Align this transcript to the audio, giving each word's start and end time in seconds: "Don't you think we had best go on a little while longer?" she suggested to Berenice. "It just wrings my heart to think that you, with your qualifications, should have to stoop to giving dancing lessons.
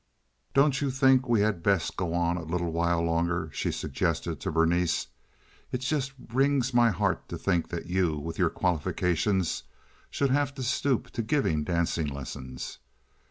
"Don't 0.55 0.81
you 0.81 0.89
think 0.89 1.29
we 1.29 1.41
had 1.41 1.61
best 1.61 1.95
go 1.95 2.15
on 2.15 2.35
a 2.35 2.41
little 2.43 2.71
while 2.71 3.03
longer?" 3.03 3.51
she 3.53 3.71
suggested 3.71 4.39
to 4.39 4.51
Berenice. 4.51 5.05
"It 5.71 5.81
just 5.81 6.13
wrings 6.33 6.73
my 6.73 6.89
heart 6.89 7.29
to 7.29 7.37
think 7.37 7.69
that 7.69 7.85
you, 7.85 8.17
with 8.17 8.39
your 8.39 8.49
qualifications, 8.49 9.61
should 10.09 10.31
have 10.31 10.55
to 10.55 10.63
stoop 10.63 11.11
to 11.11 11.21
giving 11.21 11.63
dancing 11.63 12.07
lessons. 12.07 12.79